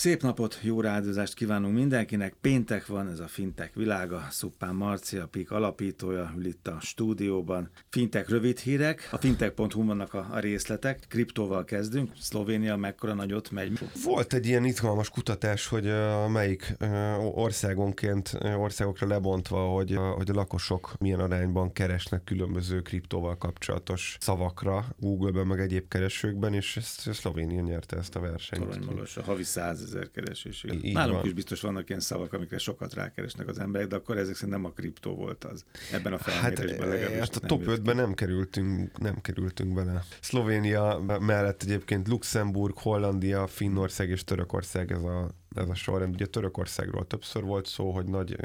[0.00, 2.34] Szép napot, jó rádiózást kívánunk mindenkinek.
[2.40, 4.26] Péntek van, ez a Fintek világa.
[4.30, 7.70] Szuppán Marci, a PIK alapítója, ül itt a stúdióban.
[7.88, 11.04] Fintek rövid hírek, a fintek.hu vannak a, a részletek.
[11.08, 12.12] Kriptóval kezdünk.
[12.20, 13.78] Szlovénia mekkora nagyot megy?
[14.04, 20.30] Volt egy ilyen izgalmas kutatás, hogy uh, melyik uh, országonként, uh, országokra lebontva, hogy, hogy
[20.30, 27.14] a lakosok milyen arányban keresnek különböző kriptóval kapcsolatos szavakra Google-ben, meg egyéb keresőkben, és ezt
[27.14, 28.64] Szlovénia nyerte ezt a versenyt.
[28.64, 30.64] Toronymagas, a havi 100 ezer keresés.
[30.92, 31.26] Nálunk van.
[31.26, 34.64] is biztos vannak ilyen szavak, amikre sokat rákeresnek az emberek, de akkor ezek szerint nem
[34.64, 35.64] a kriptó volt az.
[35.92, 37.18] Ebben a felmérésben hát, legalábbis.
[37.18, 40.04] Hát a top 5-ben nem kerültünk, nem kerültünk bele.
[40.20, 46.14] Szlovénia mellett egyébként Luxemburg, Hollandia, Finnország és Törökország ez a ez a sorrend.
[46.14, 48.36] Ugye Törökországról többször volt szó, hogy nagy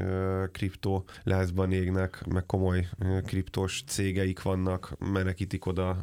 [0.52, 6.02] kriptó lázban égnek, meg komoly ö, kriptós cégeik vannak, menekítik oda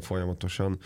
[0.00, 0.78] folyamatosan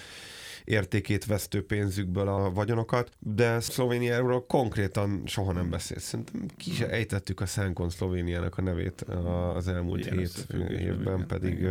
[0.64, 5.98] értékét vesztő pénzükből a vagyonokat, de Szlovéniáról konkrétan soha nem beszél.
[5.98, 9.00] Szerintem ki se ejtettük a Szánkon Szlovéniának a nevét
[9.54, 11.68] az elmúlt Igen, hét évben, pedig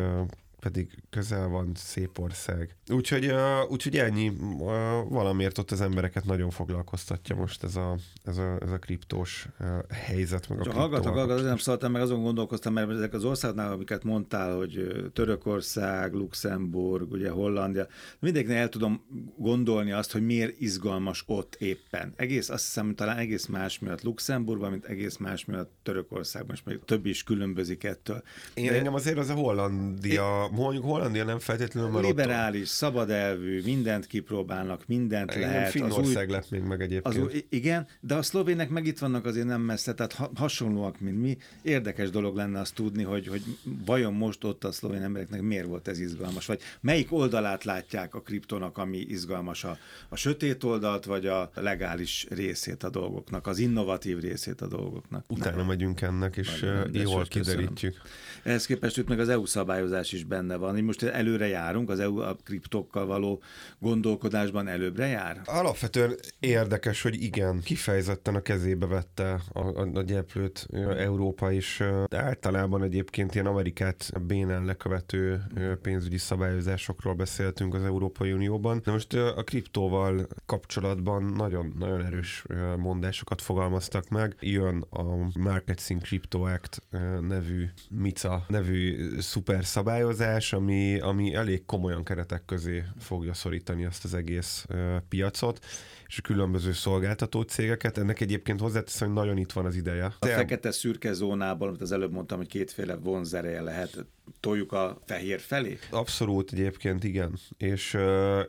[0.62, 2.76] pedig közel van, szép ország.
[2.90, 4.70] Úgyhogy, uh, úgyhogy ennyi, uh,
[5.10, 9.68] valamiért ott az embereket nagyon foglalkoztatja most ez a, ez a, ez a kriptós uh,
[9.90, 10.50] helyzet.
[10.50, 14.04] Meg a Csak hallgatok, hallgatok, nem szóltam, meg azon gondolkoztam, mert ezek az országnál, amiket
[14.04, 17.88] mondtál, hogy Törökország, Luxemburg, ugye Hollandia,
[18.20, 19.02] mindegyiknél el tudom
[19.38, 22.14] gondolni azt, hogy miért izgalmas ott éppen.
[22.16, 26.80] Egész, azt hiszem, talán egész más miatt Luxemburgban, mint egész más miatt Törökországban, és még
[26.86, 28.24] több is különbözik ettől.
[28.54, 28.78] Én De...
[28.78, 32.68] engem azért az a Hollandia mondjuk Hollandia nem feltétlenül, mert Liberális, ott...
[32.68, 35.70] szabad elvű, mindent kipróbálnak, mindent Igen, lehet.
[35.70, 36.34] Finnország új...
[36.34, 37.16] lett még meg egyébként.
[37.16, 37.46] Az új...
[37.50, 41.38] Igen, de a szlovének meg itt vannak azért nem messze, tehát ha, hasonlóak, mint mi.
[41.62, 43.44] Érdekes dolog lenne azt tudni, hogy, hogy
[43.86, 48.22] vajon most ott a szlovén embereknek miért volt ez izgalmas, vagy melyik oldalát látják a
[48.22, 49.78] kriptonak, ami izgalmas, a,
[50.10, 55.26] a sötét oldalt, vagy a legális részét a dolgoknak, az innovatív részét a dolgoknak.
[55.28, 55.66] Utána nem.
[55.66, 57.94] megyünk ennek, és jól kiderítjük.
[57.94, 58.20] Köszönöm.
[58.44, 60.84] Ehhez képest itt meg az EU szabályozás is benne van.
[60.84, 63.42] Most előre járunk, az EU a kriptokkal való
[63.80, 65.42] gondolkodásban előbbre jár?
[65.46, 71.82] Alapvetően érdekes, hogy igen, kifejezetten a kezébe vette a, a, a gyeplőt Európa is.
[72.10, 75.42] Általában egyébként ilyen Amerikát bénán lekövető
[75.82, 78.82] pénzügyi szabályozásokról beszéltünk az Európai Unióban.
[78.84, 82.46] De most a kriptóval kapcsolatban nagyon, nagyon erős
[82.78, 84.36] mondásokat fogalmaztak meg.
[84.40, 85.04] Jön a
[85.40, 86.84] Markets in Crypto Act
[87.28, 94.14] nevű MICA nevű szuper szabályozás, ami, ami elég komolyan keretek közé fogja szorítani ezt az
[94.14, 94.66] egész
[95.10, 95.66] piacot,
[96.08, 97.98] és a különböző szolgáltató cégeket.
[97.98, 100.06] Ennek egyébként hozzáteszem, hogy nagyon itt van az ideje.
[100.06, 100.34] A Te...
[100.34, 104.06] fekete szürke zónából, amit az előbb mondtam, hogy kétféle vonzereje lehet,
[104.40, 105.78] toljuk a fehér felé?
[105.92, 107.40] Abszolút egyébként igen.
[107.58, 107.98] És,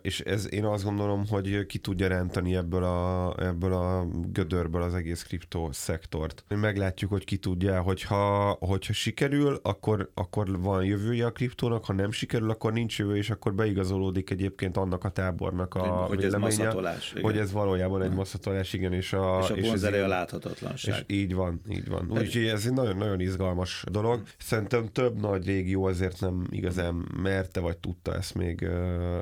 [0.02, 4.94] és ez én azt gondolom, hogy ki tudja rántani ebből a, ebből a gödörből az
[4.94, 6.44] egész kriptó szektort.
[6.48, 11.32] Meglátjuk, hogy ki tudja, hogyha, hogyha sikerül, akkor, akkor van jövője a
[11.72, 15.80] kriptónak, ha nem sikerül, akkor nincs jövő, és akkor beigazolódik egyébként annak a tábornak a
[15.80, 19.38] hogy véleménye, ez hogy ez valójában egy masszatolás, igen, és a...
[19.42, 21.04] És a és ez a láthatatlanság.
[21.08, 22.10] És így van, így van.
[22.10, 24.22] Úgyhogy ez egy nagyon-nagyon izgalmas dolog.
[24.38, 28.68] Szerintem több nagy régió azért nem igazán merte, vagy tudta ezt még,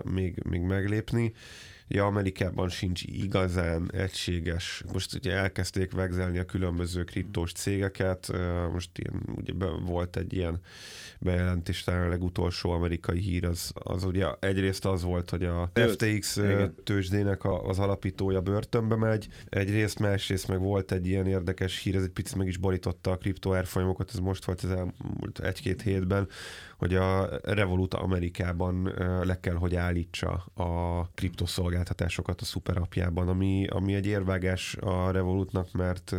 [0.05, 1.33] még, még meglépni.
[1.91, 8.33] Ugye Amerikában sincs igazán egységes, most ugye elkezdték vegzelni a különböző kriptós cégeket,
[8.73, 9.53] most ilyen, ugye
[9.87, 10.61] volt egy ilyen
[11.19, 16.37] bejelentés, talán a legutolsó amerikai hír, az, az ugye egyrészt az volt, hogy a FTX
[16.37, 16.75] Igen.
[16.85, 22.11] tőzsdének az alapítója börtönbe megy, egyrészt, másrészt meg volt egy ilyen érdekes hír, ez egy
[22.11, 26.29] picit meg is borította a kriptó árfolyamokat, ez most volt az elmúlt egy-két hétben,
[26.81, 34.07] hogy a Revolut Amerikában le kell, hogy állítsa a kriptoszolgáltatásokat a szuperapjában, ami, ami egy
[34.07, 36.17] érvágás a Revolutnak, mert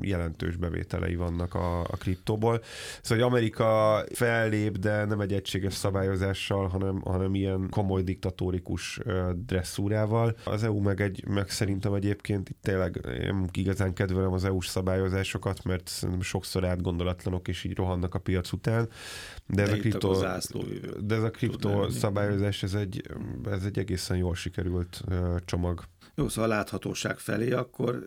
[0.00, 2.62] jelentős bevételei vannak a, a kriptóból.
[3.02, 9.00] Szóval, hogy Amerika fellép, de nem egy egységes szabályozással, hanem, hanem ilyen komoly diktatórikus
[9.46, 10.36] dresszúrával.
[10.44, 15.64] Az EU meg, egy, meg szerintem egyébként itt tényleg én igazán kedvelem az EU-s szabályozásokat,
[15.64, 18.88] mert szerintem sokszor átgondolatlanok és így rohannak a piac után.
[19.46, 20.64] De, ez a kripto,
[21.00, 23.02] de ez a kripto szabályozás, ez egy,
[23.50, 25.04] ez egy egészen jól sikerült
[25.44, 25.84] csomag.
[26.18, 28.04] Jó, szóval a láthatóság felé akkor,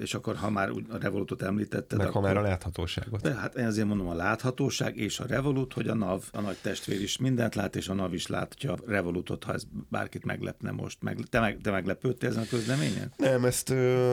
[0.00, 1.98] és akkor ha már a Revolutot említetted.
[1.98, 3.20] Meg akkor, ha már a láthatóságot.
[3.20, 6.56] De hát én azért mondom a láthatóság és a Revolut, hogy a NAV, a nagy
[6.62, 10.70] testvér is mindent lát, és a NAV is látja a Revolutot, ha ez bárkit meglepne
[10.70, 11.02] most.
[11.02, 13.12] Meg, te, meg, te meglepődtél ezen a közleményen?
[13.16, 13.70] Nem, ezt,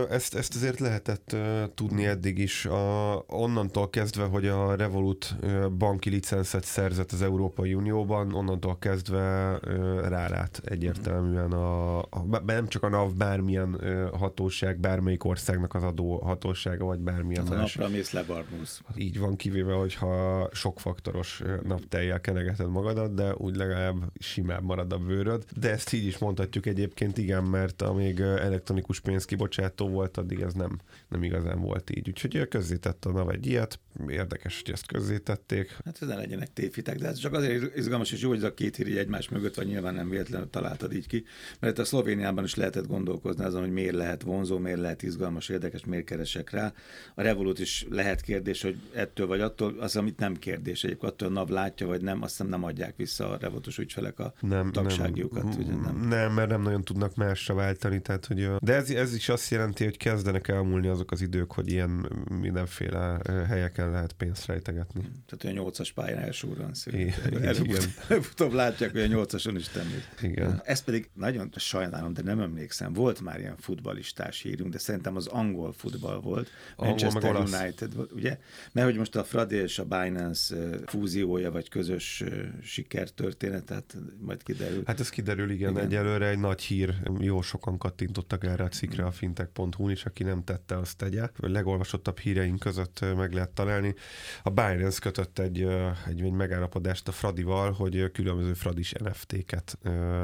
[0.09, 1.35] ezt, ezt azért lehetett
[1.75, 2.65] tudni eddig is.
[2.65, 5.35] A, onnantól kezdve, hogy a Revolut
[5.77, 9.57] banki licenszet szerzett az Európai Unióban, onnantól kezdve
[10.07, 16.85] rálát egyértelműen a, a nem csak a NAV bármilyen hatóság, bármelyik országnak az adó hatósága,
[16.85, 17.75] vagy bármilyen hát más.
[17.75, 18.81] A napra mész lebarnulsz.
[18.95, 25.45] Így van, kivéve, hogyha sokfaktoros napteljel kenegeted magadat, de úgy legalább simább marad a bőröd.
[25.59, 30.79] De ezt így is mondhatjuk egyébként, igen, mert amíg elektronikus pénzkibocsátó volt, addig ez nem,
[31.07, 32.09] nem igazán volt így.
[32.09, 35.77] Úgyhogy közzétett a NAV egy ilyet, érdekes, hogy ezt közzétették.
[35.85, 38.53] Hát ez ne legyenek tévhitek, de ez csak azért izgalmas és jó, hogy ez a
[38.53, 41.23] két hír egymás mögött van, nyilván nem véletlenül találtad így ki,
[41.59, 42.87] mert a Szlovéniában is lehetett
[43.27, 46.73] gondolkozni azon, hogy miért lehet vonzó, miért lehet izgalmas, érdekes, miért keresek rá.
[47.15, 51.27] A Revolut is lehet kérdés, hogy ettől vagy attól, az, amit nem kérdés, egyébként attól
[51.27, 54.71] a NAV látja, vagy nem, azt hiszem nem adják vissza a Revolutos ügyfelek a nem,
[54.71, 55.43] tagságjukat.
[55.43, 56.07] Nem, ugye nem.
[56.07, 59.83] nem, mert nem nagyon tudnak másra váltani, tehát hogy, de ez, ez is azt jelenti,
[59.83, 65.01] hogy kezdenek elmúlni azok az idők, hogy ilyen mindenféle helyeken lehet pénzt rejtegetni.
[65.01, 66.71] Tehát olyan nyolcas pályán elsúrran
[67.41, 69.97] Előbb-utóbb látják, hogy a nyolcason is tenni.
[70.21, 70.61] Igen.
[70.65, 72.93] Ez pedig nagyon sajnálom, de nem emlékszem.
[72.93, 76.49] Volt már ilyen futbalistás hírünk, de szerintem az angol futball volt.
[76.75, 78.37] Angol Manchester United volt, ugye?
[78.71, 80.55] Mert hogy most a Fradi és a Binance
[80.85, 82.23] fúziója, vagy közös
[82.63, 84.83] sikertörténet, tehát majd kiderül.
[84.85, 85.85] Hát ez kiderül, igen, igen.
[85.85, 90.43] egyelőre egy nagy hír, jó sokan kattintottak erre a cikkre a fintech.hu-n is, aki nem
[90.43, 91.21] tette, azt tegye.
[91.21, 93.95] A legolvasottabb híreink között meg lehet találni.
[94.43, 95.61] A Binance kötött egy,
[96.07, 99.77] egy, egy megállapodást a Fradival, hogy különböző Fradis NFT-ket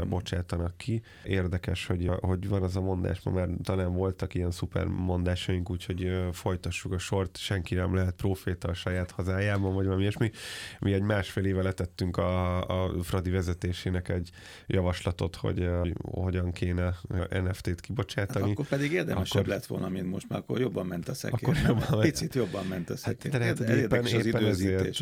[0.07, 1.01] bocsátanak ki.
[1.23, 6.11] Érdekes, hogy, hogy van az a mondás, ma már talán voltak ilyen szuper mondásaink, úgyhogy
[6.31, 10.31] folytassuk a sort, senki nem lehet proféta a saját hazájában, vagy valami ilyesmi.
[10.79, 14.29] Mi egy másfél éve letettünk a, a Fradi vezetésének egy
[14.67, 16.95] javaslatot, hogy uh, hogyan kéne
[17.29, 18.41] NFT-t kibocsátani.
[18.43, 19.53] Hát akkor pedig érdemesebb akkor...
[19.53, 21.39] lett volna, mint most, mert akkor jobban ment a szekér.
[21.41, 23.31] Akkor jobban, Picit jobban ment a szekér.
[23.31, 24.99] Hát, hát, éppen, éppen, ezért,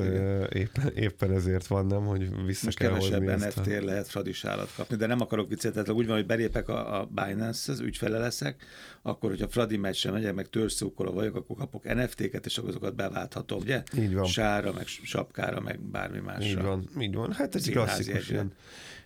[0.53, 3.83] éppen, éppen ezért van, nem, hogy vissza most kell kevesebb NFT a...
[3.83, 7.05] lehet Fradis állat kapni, de nem akarok viccet, tehát úgy van, hogy belépek a, a
[7.05, 8.63] Binance, az ügyfele leszek,
[9.01, 13.83] akkor, hogyha Fradi meccsre megyek, meg törzszókoló vagyok, akkor kapok NFT-ket, és azokat beválthatom, ugye?
[13.97, 14.25] Így van.
[14.25, 16.45] Sára, meg sapkára, meg bármi másra.
[16.45, 17.33] Így van, így van.
[17.33, 18.53] Hát ez klasszikus ilyen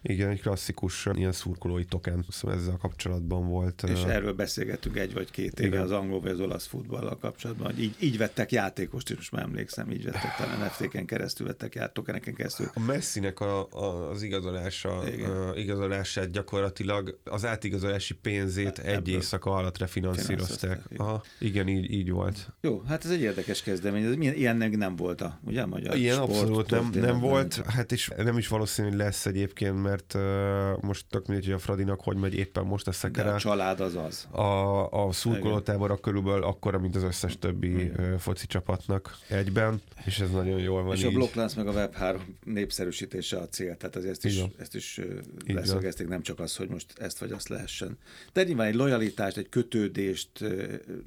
[0.08, 3.84] igen, egy klasszikus ilyen szurkolói token szóval ezzel kapcsolatban volt.
[3.84, 5.82] És erről beszélgettünk egy vagy két éve igen.
[5.82, 9.44] az angol vagy az olasz futballal kapcsolatban, hogy így, így vettek játékost, és most már
[9.44, 12.70] emlékszem, így vettek talán NFT-ken keresztül vettek át, tokeneken keresztül.
[12.74, 19.52] A Messinek a, a, az igazolása, uh, igazolását gyakorlatilag az átigazolási pénzét Ebből egy éjszaka
[19.52, 20.82] alatt refinanszírozták.
[20.98, 22.54] Aha, igen, így, így volt.
[22.62, 26.16] Jó, hát ez egy érdekes kezdemény, ez ilyen nem volt a, ugye, a magyar Ilyen
[26.16, 30.14] sport, abszolút nem, nem volt, hát és nem is valószínű, hogy lesz egyébként, mert mert
[30.14, 33.34] uh, most tök mindegy, hogy a Fradinak hogy megy éppen most a szekere.
[33.34, 34.28] A család az az.
[34.32, 40.32] A, a szurkolótábora körülbelül akkora, mint az összes többi uh, foci csapatnak egyben, és ez
[40.32, 41.06] nagyon jól van És így.
[41.06, 45.00] a blokklánc meg a Web3 népszerűsítése a cél, tehát az ezt is, ezt is
[45.46, 47.98] leszögezték, nem csak az, hogy most ezt vagy azt lehessen.
[48.34, 50.30] De nyilván egy lojalitást, egy kötődést,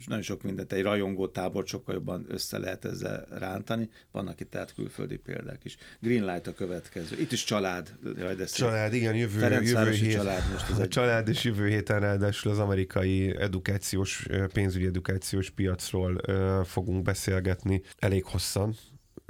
[0.07, 3.91] nagyon sok mindent, egy rajongó tábor sokkal jobban össze lehet ezzel rántani.
[4.13, 5.77] Vannak itt tehát külföldi példák is.
[6.01, 7.21] Greenlight a következő.
[7.21, 7.97] Itt is család.
[8.19, 10.13] Jaj, de család család, igen, jövő, jövő hét.
[10.13, 10.89] Család most ez a egy...
[10.89, 16.21] család és jövő héten ráadásul az amerikai edukációs, pénzügyi edukációs piacról
[16.65, 18.75] fogunk beszélgetni elég hosszan,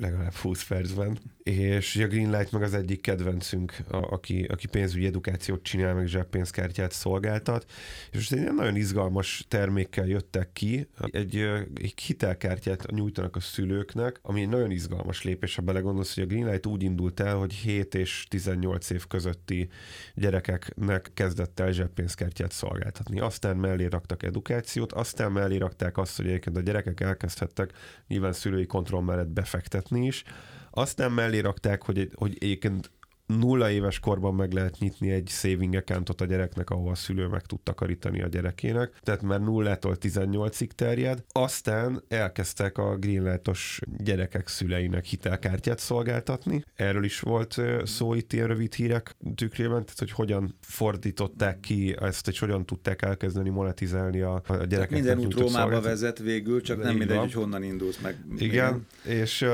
[0.03, 1.19] legalább 20 percben.
[1.43, 6.93] És a Greenlight meg az egyik kedvencünk, a, aki, aki pénzügyi edukációt csinál, meg zseppénzkártyát
[6.93, 7.65] szolgáltat,
[8.11, 11.37] és most egy nagyon izgalmas termékkel jöttek ki, egy,
[11.75, 16.67] egy hitelkártyát nyújtanak a szülőknek, ami egy nagyon izgalmas lépés, ha belegondolsz, hogy a Greenlight
[16.67, 19.69] úgy indult el, hogy 7 és 18 év közötti
[20.15, 23.21] gyerekeknek kezdett el zseppénzkártyát szolgáltatni.
[23.21, 27.73] Aztán mellé raktak edukációt, aztán mellé rakták azt, hogy egyébként a gyerekek elkezdhettek
[28.07, 30.25] nyilván szülői kontroll mellett befektetni is,
[30.71, 32.91] aztán mellé rakták, hogy, hogy egyébként
[33.29, 37.43] nulla éves korban meg lehet nyitni egy saving accountot a gyereknek, ahol a szülő meg
[37.43, 41.25] tud takarítani a gyerekének, tehát már nullától 18-ig terjed.
[41.33, 46.65] Aztán elkezdtek a greenlightos gyerekek szüleinek hitelkártyát szolgáltatni.
[46.75, 52.25] Erről is volt szó itt ilyen rövid hírek tükrében, tehát hogy hogyan fordították ki ezt,
[52.25, 54.91] hogy hogyan tudták elkezdeni monetizálni a, a gyerekek.
[54.91, 57.25] Minden út Rómába vezet végül, csak De nem mindegy, van.
[57.25, 58.25] hogy honnan indulsz meg.
[58.37, 59.19] Igen, igen.
[59.21, 59.47] És,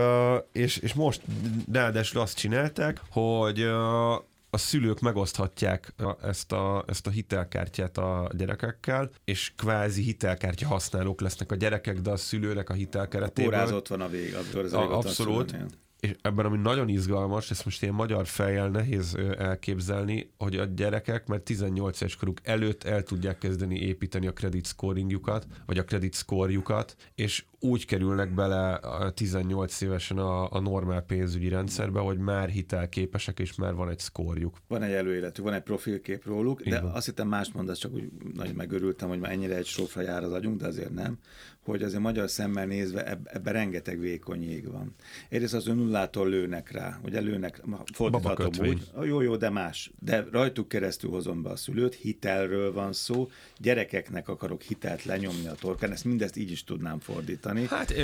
[0.52, 1.22] és, és most
[1.72, 3.63] ráadásul azt csinálták, hogy
[4.50, 11.52] a szülők megoszthatják ezt a, ezt a hitelkártyát a gyerekekkel, és kvázi hitelkártya használók lesznek
[11.52, 13.60] a gyerekek, de a szülőnek a hitelkeretében.
[13.60, 15.56] Órázott van a vég, az a, Abszolút.
[16.04, 21.26] És ebben, ami nagyon izgalmas, ezt most ilyen magyar fejjel nehéz elképzelni, hogy a gyerekek
[21.26, 26.14] mert 18 éves koruk előtt el tudják kezdeni építeni a credit scoringjukat, vagy a credit
[26.14, 28.80] scorejukat, és úgy kerülnek bele
[29.14, 34.58] 18 évesen a, a normál pénzügyi rendszerbe, hogy már hitelképesek, és már van egy szkorjuk.
[34.68, 36.84] Van egy előéletű, van egy profilkép róluk, de Igen.
[36.84, 40.32] azt hittem mást mondasz, csak úgy nagyon megörültem, hogy már ennyire egy sofra jár az
[40.32, 41.18] agyunk, de azért nem
[41.64, 44.94] hogy azért magyar szemmel nézve ebben ebbe rengeteg vékony jég van.
[45.28, 47.60] Egyrészt az önullától lőnek rá, hogy lőnek,
[47.92, 49.90] fordíthatom úgy, jó, jó, de más.
[49.98, 55.54] De rajtuk keresztül hozom be a szülőt, hitelről van szó, gyerekeknek akarok hitelt lenyomni a
[55.60, 57.66] torkán, ezt mindezt így is tudnám fordítani.
[57.66, 57.94] Hát,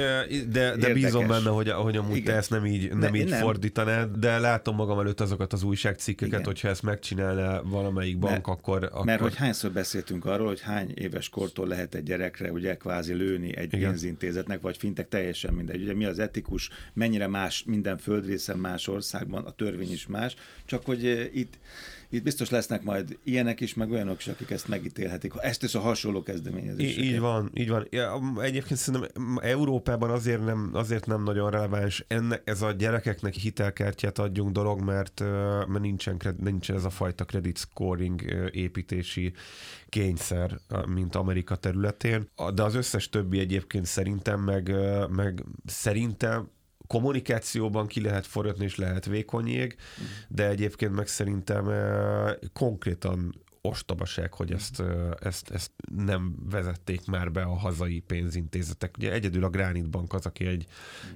[0.50, 2.32] de, de bízom benne, hogy, hogy amúgy Igen.
[2.32, 3.40] te ezt nem így, nem de, így nem.
[3.40, 6.44] fordítanád, de látom magam előtt azokat az újságcikkeket, Igen.
[6.44, 9.04] hogyha ezt megcsinálna valamelyik bank, mert, akkor, akkor...
[9.04, 13.56] Mert hogy hányszor beszéltünk arról, hogy hány éves kortól lehet egy gyerekre ugye kvázi lőni
[13.56, 13.88] egy Igen.
[13.88, 15.82] pénzintézetnek, vagy fintek teljesen mindegy.
[15.82, 20.34] Ugye mi az etikus, mennyire más minden földrészen, más országban, a törvény is más,
[20.64, 21.58] csak hogy eh, itt
[22.12, 25.32] itt biztos lesznek majd ilyenek is, meg olyanok is, akik ezt megítélhetik.
[25.32, 26.96] Ha ezt is a hasonló kezdeményezés.
[26.96, 27.87] Így, van, így van.
[27.90, 34.18] Ja, egyébként szerintem Európában azért nem, azért nem nagyon releváns enne, ez a gyerekeknek hitelkártyát
[34.18, 35.20] adjunk dolog, mert,
[35.66, 39.32] mert nincsen, nincsen ez a fajta credit scoring építési
[39.88, 42.28] kényszer, mint Amerika területén.
[42.54, 44.75] De az összes többi egyébként szerintem, meg,
[45.08, 46.49] meg szerintem
[46.90, 49.76] kommunikációban ki lehet forgatni, és lehet vékony jég,
[50.28, 57.32] de egyébként meg szerintem eh, konkrétan ostobaság, hogy ezt, eh, ezt, ezt nem vezették már
[57.32, 58.94] be a hazai pénzintézetek.
[58.99, 60.66] Ugye egyedül a Granit Bank az, aki egy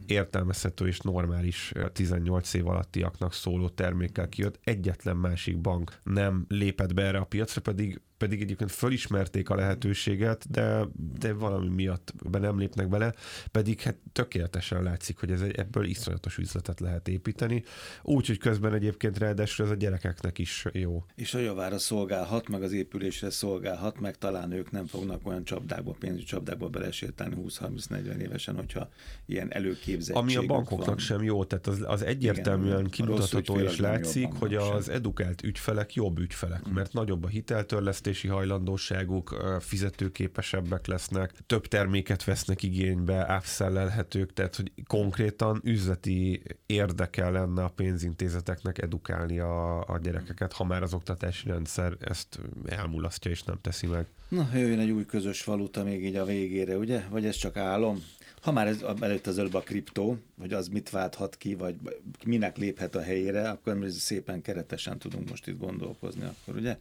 [0.07, 4.59] értelmezhető és normális 18 eh, év alattiaknak szóló termékkel kijött.
[4.65, 10.51] Egyetlen másik bank nem lépett be erre a piacra, pedig pedig egyébként fölismerték a lehetőséget,
[10.51, 10.87] de,
[11.19, 13.15] de valami miatt be nem lépnek bele,
[13.51, 17.63] pedig hát tökéletesen látszik, hogy ez egy, ebből iszonyatos üzletet lehet építeni,
[18.03, 21.05] úgy, hogy közben egyébként ráadásul ez a gyerekeknek is jó.
[21.15, 25.97] És a javára szolgálhat, meg az épülésre szolgálhat, meg talán ők nem fognak olyan csapdákba,
[25.99, 28.89] pénzügyi csapdákba belesétálni 20-30-40 évesen, hogyha
[29.27, 30.99] ilyen előképzettség Ami a bankoknak van.
[30.99, 34.95] sem jó, tehát az, az egyértelműen Igen, kimutatható és látszik, hogy az sem.
[34.95, 42.63] edukált ügyfelek jobb ügyfelek, mert nagyobb a hiteltörlesztés, fizetési hajlandóságuk, fizetőképesebbek lesznek, több terméket vesznek
[42.63, 50.65] igénybe, áfszellelhetők, tehát hogy konkrétan üzleti érdeke lenne a pénzintézeteknek edukálni a, a gyerekeket, ha
[50.65, 54.07] már az oktatási rendszer ezt elmulasztja és nem teszi meg.
[54.29, 57.03] Na, jöjjön egy új közös valuta még így a végére, ugye?
[57.11, 58.03] Vagy ez csak álom?
[58.45, 61.77] Ha már ez, előtt az előbb a kriptó, hogy az mit válthat ki, vagy
[62.25, 66.23] minek léphet a helyére, akkor szépen keretesen tudunk most itt gondolkozni.
[66.25, 66.79] Akkor ugye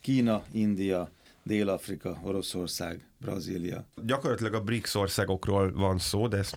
[0.00, 1.10] Kína, India,
[1.42, 3.86] Dél-Afrika, Oroszország, Brazília.
[4.04, 6.56] Gyakorlatilag a BRICS országokról van szó, de ezt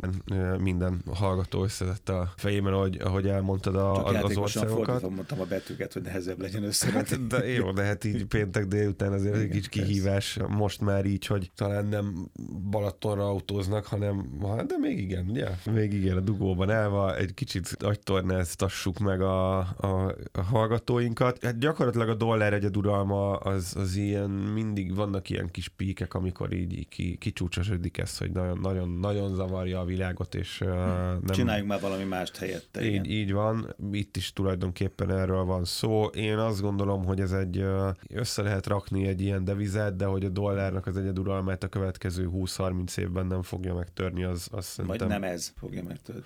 [0.57, 5.09] minden hallgató összetett a fejében, ahogy, ahogy elmondtad a, Csak az országokat.
[5.09, 7.17] mondtam a betűket, hogy nehezebb legyen összevetni.
[7.17, 11.25] Hát, de jó, de hát így péntek délután azért egy kicsit kihívás most már így,
[11.25, 12.29] hogy talán nem
[12.69, 15.47] Balatonra autóznak, hanem, de még igen, ugye?
[15.73, 21.43] Még igen, a dugóban állva egy kicsit agytornáztassuk meg a, a, a hallgatóinkat.
[21.43, 26.73] Hát gyakorlatilag a dollár egyeduralma az, az ilyen, mindig vannak ilyen kis píkek, amikor akkor
[26.73, 30.69] így ki, kicsúcsosodik ez, hogy nagyon-nagyon zavarja a világot, és hmm.
[30.69, 31.21] nem...
[31.31, 32.81] Csináljunk már valami mást helyette.
[32.81, 33.05] Így, igen.
[33.05, 36.05] így van, itt is tulajdonképpen erről van szó.
[36.05, 37.65] Én azt gondolom, hogy ez egy,
[38.09, 42.97] össze lehet rakni egy ilyen devizet, de hogy a dollárnak az egyeduralmát a következő 20-30
[42.97, 45.07] évben nem fogja megtörni, az, az szerintem...
[45.07, 46.21] Vagy nem ez fogja megtörni.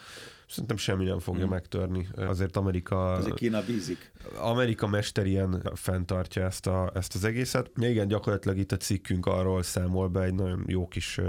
[0.48, 1.50] Szerintem semmi nem fogja hmm.
[1.50, 2.08] megtörni.
[2.16, 3.12] Azért Amerika...
[3.12, 4.12] Azért Kína bízik.
[4.38, 7.72] Amerika mesterien fenntartja ezt, a, ezt az egészet.
[7.76, 11.20] Igen, gyakorlatilag itt a cikkünk arról számol be egy nagyon jó kis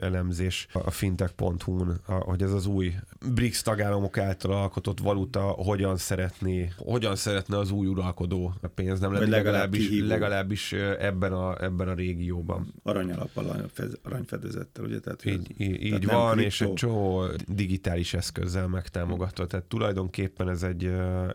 [0.00, 2.94] elemzés a fintech.hu-n, hogy ez az új
[3.34, 9.12] BRICS tagállamok által alkotott valuta hogyan szeretné, hogyan szeretne az új uralkodó a pénz, nem
[9.12, 12.74] legalábbis, legalábbis, legalábbis ebben a, ebben a régióban.
[12.82, 13.70] Aranyalappal,
[14.02, 15.00] aranyfedezettel, ugye?
[15.00, 16.46] Tehát, így, így, így van, kriptó.
[16.46, 19.46] és egy csomó digitális eszközzel megtámogatva.
[19.46, 20.84] Tehát tulajdonképpen ez egy,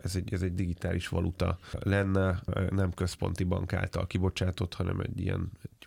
[0.02, 5.50] ez egy, ez egy digitális valuta lenne, nem központi bank által kibocsátott, hanem egy ilyen
[5.62, 5.82] egy,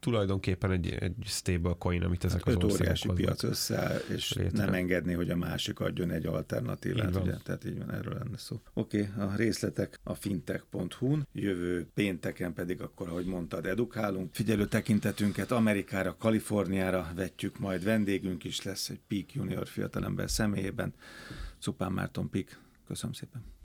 [0.00, 4.64] tulajdonképpen egy, egy stable coin, amit ezek hát az országok piac össze, és létre.
[4.64, 7.36] nem engedni, hogy a másik adjon egy alternatívát, ugye?
[7.36, 8.60] Tehát így van, erről lenne szó.
[8.72, 14.34] Oké, okay, a részletek a fintech.hu-n, jövő pénteken pedig akkor, ahogy mondtad, edukálunk.
[14.34, 20.94] Figyelő tekintetünket Amerikára, Kaliforniára vetjük, majd vendégünk is lesz egy Peak Junior fiatalember személyében.
[21.58, 22.60] Szupán Márton Pik.
[22.86, 23.56] Köszönöm szépen.